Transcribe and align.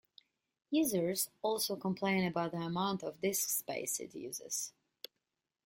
Users 0.71 1.29
also 1.43 1.75
complained 1.75 2.27
about 2.27 2.53
the 2.53 2.57
amount 2.57 3.03
of 3.03 3.21
disk 3.21 3.47
space 3.49 3.99
it 3.99 4.15
uses. 4.15 4.73